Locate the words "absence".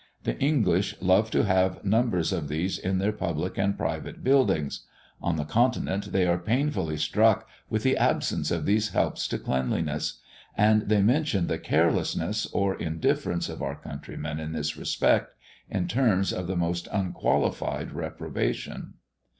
7.97-8.49